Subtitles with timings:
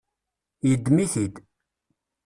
[0.69, 1.35] Yeddem-it-id.